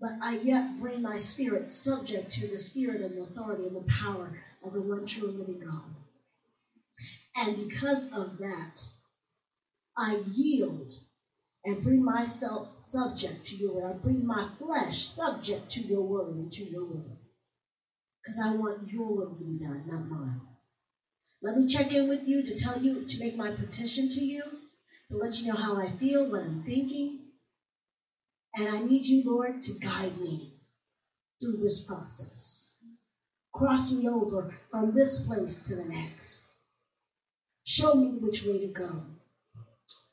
[0.00, 3.90] But I yet bring my spirit subject to the spirit and the authority and the
[4.02, 4.30] power
[4.64, 5.82] of the one true and living God.
[7.36, 8.84] And because of that,
[9.96, 10.92] I yield
[11.68, 13.94] and bring myself subject to your word.
[13.94, 17.18] I bring my flesh subject to your word and to your will.
[18.24, 20.40] Because I want your will to be done, not mine.
[21.42, 24.42] Let me check in with you to tell you, to make my petition to you,
[25.10, 27.18] to let you know how I feel, what I'm thinking.
[28.56, 30.54] And I need you, Lord, to guide me
[31.40, 32.72] through this process.
[33.52, 36.48] Cross me over from this place to the next.
[37.66, 38.90] Show me which way to go.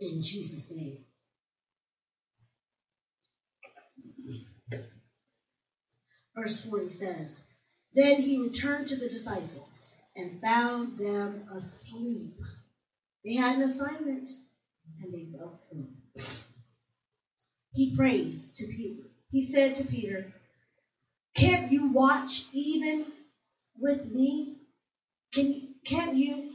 [0.02, 1.06] In Jesus' name.
[6.36, 7.48] verse 40 says,
[7.94, 12.34] Then he returned to the disciples and found them asleep.
[13.24, 14.30] They had an assignment
[15.02, 15.90] and they fell asleep.
[17.74, 19.04] He prayed to Peter.
[19.30, 20.26] He said to Peter,
[21.36, 23.06] Can't you watch even
[23.80, 24.62] with me?
[25.34, 26.52] Can can't you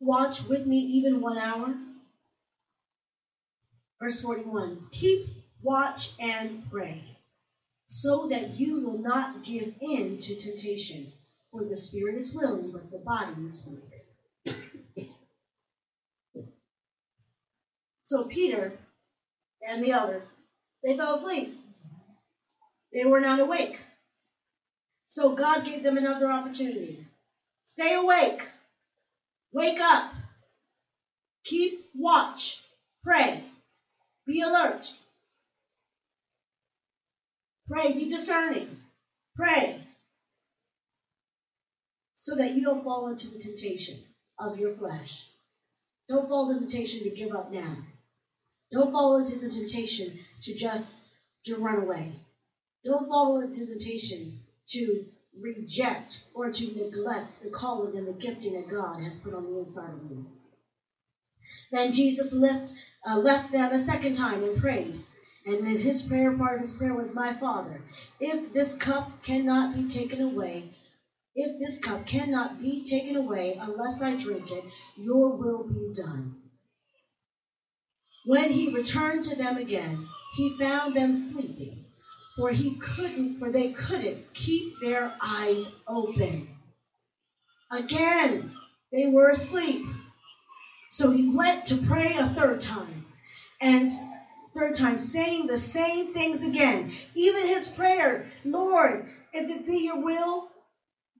[0.00, 1.72] watch with me even one hour?
[4.00, 5.28] Verse 41 Keep
[5.62, 7.00] watch and pray
[7.86, 11.06] so that you will not give in to temptation.
[11.52, 15.08] For the spirit is willing, but the body is weak.
[18.02, 18.72] so Peter
[19.66, 20.28] and the others,
[20.84, 21.56] they fell asleep.
[22.92, 23.78] They were not awake.
[25.06, 27.06] So God gave them another opportunity.
[27.62, 28.46] Stay awake.
[29.52, 30.12] Wake up.
[31.44, 32.60] Keep watch.
[33.02, 33.42] Pray.
[34.26, 34.92] Be alert.
[37.68, 38.80] Pray, be discerning.
[39.34, 39.82] Pray
[42.14, 43.98] so that you don't fall into the temptation
[44.38, 45.28] of your flesh.
[46.08, 47.76] Don't fall into the temptation to give up now.
[48.72, 50.96] Don't fall into the temptation to just
[51.44, 52.12] to run away.
[52.84, 55.04] Don't fall into the temptation to
[55.40, 59.58] reject or to neglect the calling and the gifting that God has put on the
[59.58, 60.26] inside of you.
[61.70, 62.72] Then Jesus left,
[63.08, 64.98] uh, left them a second time and prayed,
[65.46, 67.80] and in his prayer, part of his prayer was, My Father,
[68.18, 70.64] if this cup cannot be taken away,
[71.36, 74.64] if this cup cannot be taken away unless I drink it,
[74.96, 76.34] your will be done.
[78.24, 81.84] When he returned to them again, he found them sleeping,
[82.36, 86.48] for he couldn't, for they couldn't keep their eyes open.
[87.70, 88.50] Again,
[88.92, 89.86] they were asleep.
[90.90, 93.04] So he went to pray a third time.
[93.60, 93.88] And
[94.56, 96.90] third time, saying the same things again.
[97.14, 100.50] Even his prayer, Lord, if it be your will,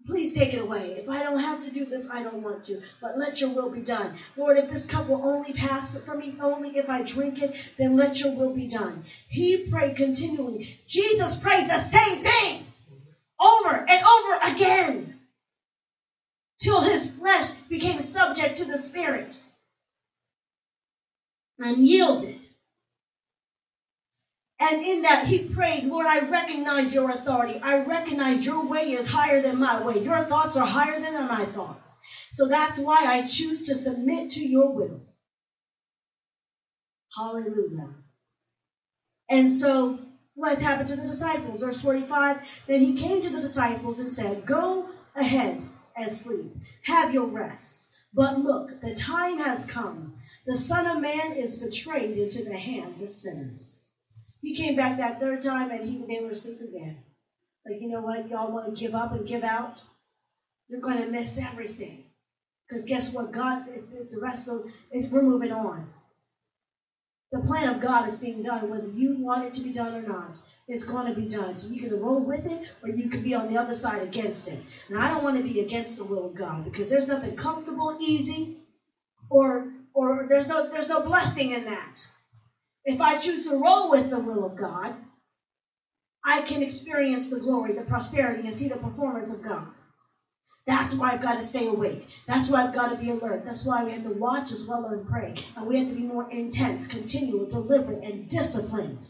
[0.08, 0.90] Please take it away.
[0.92, 2.80] If I don't have to do this, I don't want to.
[3.02, 4.14] But let your will be done.
[4.36, 7.96] Lord, if this cup will only pass from me, only if I drink it, then
[7.96, 9.02] let your will be done.
[9.28, 10.64] He prayed continually.
[10.86, 12.66] Jesus prayed the same thing
[13.44, 15.18] over and over again
[16.62, 19.36] till his flesh became subject to the Spirit
[21.58, 22.38] and yielded.
[24.58, 27.60] And in that, he prayed, Lord, I recognize your authority.
[27.62, 30.02] I recognize your way is higher than my way.
[30.02, 31.98] Your thoughts are higher than my thoughts.
[32.32, 35.02] So that's why I choose to submit to your will.
[37.16, 37.94] Hallelujah.
[39.30, 39.98] And so,
[40.34, 41.60] what happened to the disciples?
[41.60, 45.58] Verse 45 Then he came to the disciples and said, Go ahead
[45.96, 46.50] and sleep,
[46.82, 47.90] have your rest.
[48.14, 50.14] But look, the time has come.
[50.46, 53.75] The Son of Man is betrayed into the hands of sinners.
[54.46, 56.98] He came back that third time and he, they were asleep again.
[57.66, 58.28] Like, you know what?
[58.28, 59.82] Y'all want to give up and give out?
[60.68, 62.04] You're going to miss everything.
[62.68, 63.32] Because guess what?
[63.32, 65.90] God, the rest of it, we're moving on.
[67.32, 70.06] The plan of God is being done, whether you want it to be done or
[70.06, 70.38] not.
[70.68, 71.56] It's going to be done.
[71.56, 74.46] So you can roll with it or you can be on the other side against
[74.46, 74.60] it.
[74.88, 77.96] And I don't want to be against the will of God because there's nothing comfortable,
[77.98, 78.58] easy,
[79.28, 82.06] or or there's no there's no blessing in that.
[82.86, 84.94] If I choose to roll with the will of God,
[86.24, 89.66] I can experience the glory, the prosperity, and see the performance of God.
[90.68, 92.06] That's why I've got to stay awake.
[92.28, 93.44] That's why I've got to be alert.
[93.44, 95.34] That's why we have to watch as well and pray.
[95.56, 99.08] And we have to be more intense, continual, deliberate, and disciplined.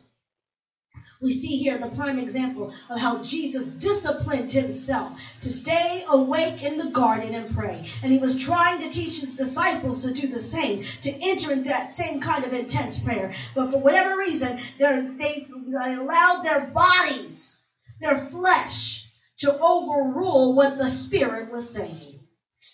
[1.21, 6.79] We see here the prime example of how Jesus disciplined himself to stay awake in
[6.79, 7.85] the garden and pray.
[8.03, 11.65] And he was trying to teach his disciples to do the same, to enter in
[11.65, 13.33] that same kind of intense prayer.
[13.55, 17.57] But for whatever reason, they allowed their bodies,
[18.01, 19.07] their flesh,
[19.39, 22.21] to overrule what the Spirit was saying.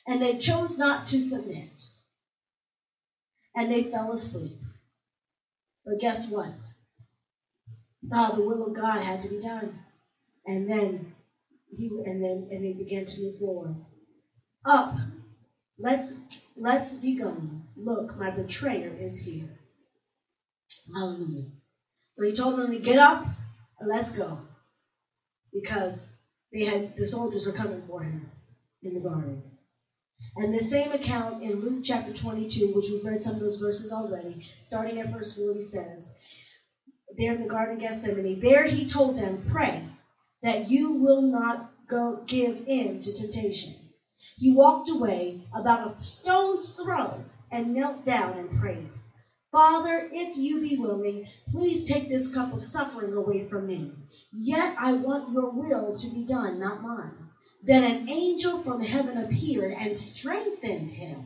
[0.06, 1.86] And they chose not to submit.
[3.56, 4.56] And they fell asleep.
[5.84, 6.50] But guess what?
[8.10, 9.78] Oh, the will of God had to be done.
[10.46, 11.14] And then
[11.70, 13.76] he and then and they began to move forward.
[14.64, 14.96] Up.
[15.78, 16.18] Let's
[16.56, 17.66] let's be gone.
[17.76, 19.48] Look, my betrayer is here.
[20.94, 21.46] Hallelujah.
[22.14, 23.24] So he told them to get up
[23.78, 24.38] and let's go.
[25.52, 26.10] Because
[26.52, 28.30] they had the soldiers were coming for him
[28.82, 29.42] in the garden.
[30.36, 33.92] And the same account in Luke chapter 22, which we've read some of those verses
[33.92, 36.41] already, starting at verse 40 says,
[37.18, 38.40] there in the Garden of Gethsemane.
[38.40, 39.82] There he told them, Pray
[40.42, 43.74] that you will not go give in to temptation.
[44.38, 47.12] He walked away about a stone's throw
[47.50, 48.88] and knelt down and prayed.
[49.50, 53.92] Father, if you be willing, please take this cup of suffering away from me.
[54.32, 57.12] Yet I want your will to be done, not mine.
[57.62, 61.18] Then an angel from heaven appeared and strengthened him.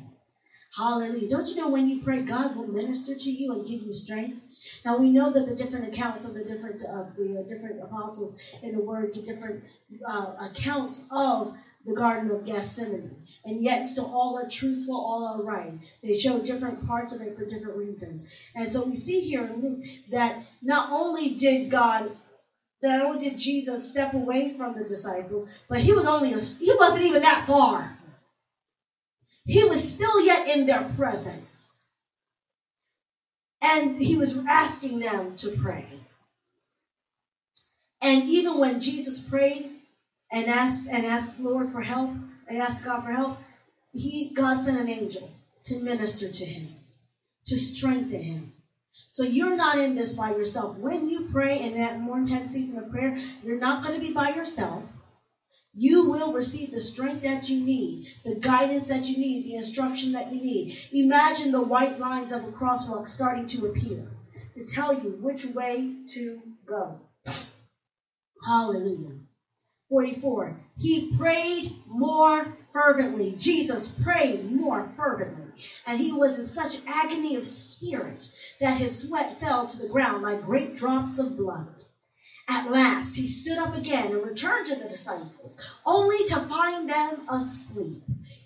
[0.77, 1.29] Hallelujah.
[1.31, 4.37] Don't you know when you pray, God will minister to you and give you strength?
[4.85, 8.75] Now we know that the different accounts of the different of the different apostles in
[8.75, 9.65] the Word give different
[10.07, 15.43] uh, accounts of the Garden of Gethsemane, and yet still all are truthful, all are
[15.45, 15.73] right.
[16.03, 19.61] They show different parts of it for different reasons, and so we see here in
[19.61, 22.11] Luke that not only did God
[22.83, 26.73] not only did Jesus step away from the disciples, but he was only a, he
[26.79, 27.97] wasn't even that far.
[29.45, 31.76] He was still yet in their presence.
[33.73, 35.89] And he was asking them to pray.
[38.01, 39.71] And even when Jesus prayed
[40.31, 42.11] and asked and asked Lord for help
[42.47, 43.39] and asked God for help,
[43.93, 45.29] he God sent an angel
[45.65, 46.75] to minister to him,
[47.47, 48.53] to strengthen him.
[49.11, 50.77] So you're not in this by yourself.
[50.79, 54.13] When you pray in that more intense season of prayer, you're not going to be
[54.13, 54.85] by yourself
[55.79, 60.13] you will receive the strength that you need, the guidance that you need, the instruction
[60.13, 60.75] that you need.
[60.93, 64.09] Imagine the white lines of a crosswalk starting to appear
[64.55, 66.99] to tell you which way to go.
[68.47, 69.19] Hallelujah.
[69.91, 70.59] 44.
[70.79, 73.35] He prayed more fervently.
[73.37, 75.45] Jesus prayed more fervently.
[75.87, 78.27] And he was in such agony of spirit
[78.61, 81.69] that his sweat fell to the ground like great drops of blood.
[82.49, 87.29] At last he stood up again and returned to the disciples, only to find them
[87.29, 88.03] asleep,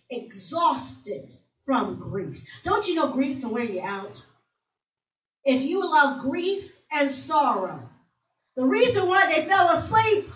[0.09, 1.31] exhausted
[1.65, 2.43] from grief.
[2.65, 4.25] Don't you know grief can wear you out?
[5.45, 7.89] If you allow grief and sorrow,
[8.57, 10.27] the reason why they fell asleep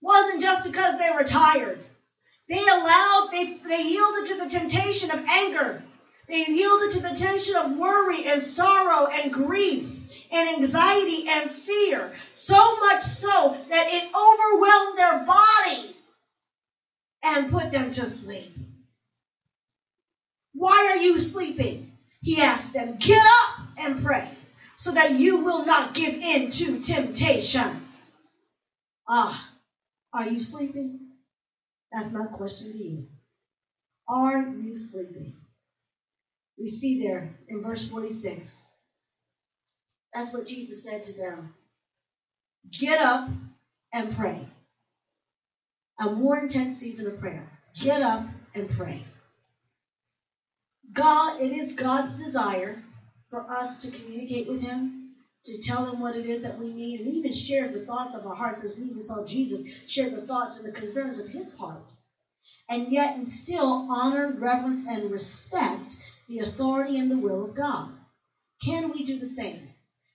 [0.00, 1.78] wasn't just because they were tired.
[2.48, 5.82] They allowed, they, they yielded to the temptation of anger
[6.28, 9.88] they yielded to the tension of worry and sorrow and grief
[10.32, 15.96] and anxiety and fear, so much so that it overwhelmed their body
[17.22, 18.50] and put them to sleep.
[20.54, 21.96] Why are you sleeping?
[22.22, 24.28] He asked them, Get up and pray
[24.76, 27.86] so that you will not give in to temptation.
[29.08, 29.48] Ah,
[30.12, 31.10] are you sleeping?
[31.92, 33.06] That's my question to you.
[34.08, 35.34] Are you sleeping?
[36.58, 38.62] We see there in verse 46.
[40.14, 41.54] That's what Jesus said to them.
[42.70, 43.28] Get up
[43.92, 44.46] and pray.
[46.00, 47.48] A more intense season of prayer.
[47.80, 49.02] Get up and pray.
[50.92, 52.82] God, it is God's desire
[53.30, 55.10] for us to communicate with Him,
[55.44, 58.26] to tell Him what it is that we need, and even share the thoughts of
[58.26, 61.54] our hearts as we even saw Jesus share the thoughts and the concerns of His
[61.58, 61.82] heart.
[62.70, 65.96] And yet, instill honor, reverence, and respect
[66.28, 67.88] the authority and the will of God.
[68.64, 69.60] Can we do the same?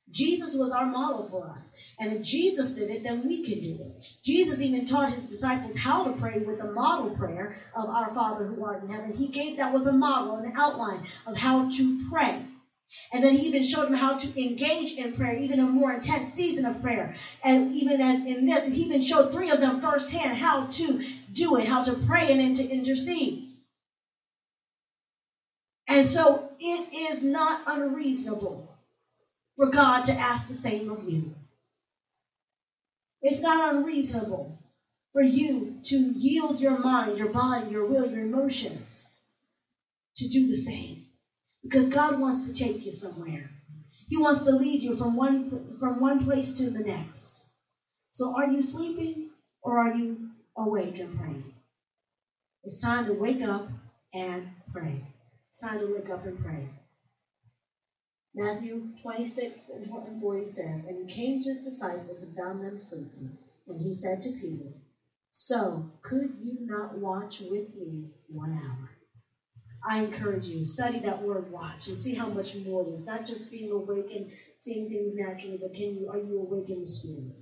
[0.10, 1.74] Jesus was our model for us.
[1.98, 4.04] And if Jesus did it, then we can do it.
[4.26, 8.46] Jesus even taught his disciples how to pray with the model prayer of Our Father
[8.46, 9.14] who art in heaven.
[9.14, 12.40] He gave that was a model, an outline of how to pray.
[13.14, 16.34] And then he even showed them how to engage in prayer, even a more intense
[16.34, 17.16] season of prayer.
[17.42, 21.66] And even in this, he even showed three of them firsthand how to do it,
[21.70, 23.48] how to pray and to intercede.
[25.94, 28.78] And so it is not unreasonable
[29.58, 31.36] for God to ask the same of you.
[33.22, 34.58] It's not unreasonable
[35.12, 39.06] for you to yield your mind, your body, your will, your emotions
[40.16, 41.08] to do the same.
[41.62, 43.50] Because God wants to take you somewhere.
[44.08, 47.44] He wants to lead you from one from one place to the next.
[48.12, 49.30] So are you sleeping
[49.62, 51.54] or are you awake and praying?
[52.64, 53.68] It's time to wake up
[54.14, 55.02] and pray.
[55.54, 56.70] It's time to wake up and pray.
[58.34, 59.92] Matthew 26 and
[60.22, 63.38] 40 says, And he came to his disciples and found them sleeping.
[63.68, 64.70] And he said to Peter,
[65.32, 68.92] So could you not watch with me one hour?
[69.86, 73.06] I encourage you, study that word watch and see how much more it is.
[73.06, 76.80] Not just being awake and seeing things naturally, but can you are you awake in
[76.80, 77.36] the spirit?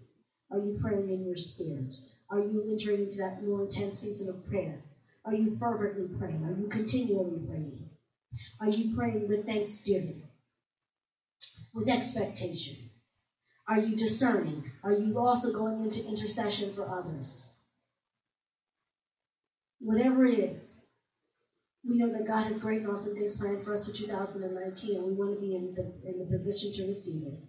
[0.52, 1.94] Are you praying in your spirit?
[2.32, 4.82] Are you entering into that more intense season of prayer?
[5.26, 6.44] Are you fervently praying?
[6.44, 7.86] Are you continually praying?
[8.62, 10.24] Are you praying with thanksgiving?
[11.74, 12.78] With expectation?
[13.68, 14.72] Are you discerning?
[14.84, 17.48] Are you also going into intercession for others?
[19.82, 20.84] Whatever it is,
[21.88, 25.06] we know that God has great and awesome things planned for us for 2019, and
[25.06, 27.40] we want to be in the, in the position to receive it.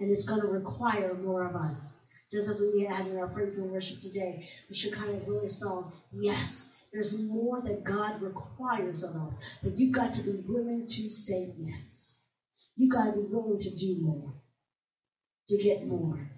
[0.00, 2.00] And it's going to require more of us.
[2.32, 5.48] Just as we had in our praise and worship today, we should kind of really
[5.48, 10.86] song, yes, there's more that God requires of us, but you've got to be willing
[10.86, 12.22] to say yes.
[12.76, 14.32] You've got to be willing to do more,
[15.48, 16.30] to get more.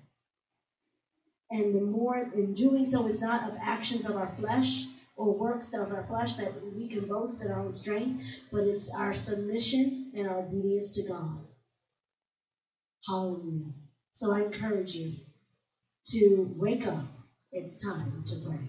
[1.51, 5.75] And the more in doing so is not of actions of our flesh or works
[5.75, 10.11] of our flesh that we can boast in our own strength, but it's our submission
[10.17, 11.39] and our obedience to God.
[13.07, 13.73] Hallelujah.
[14.13, 15.17] So I encourage you
[16.07, 17.05] to wake up.
[17.53, 18.69] It's time to pray.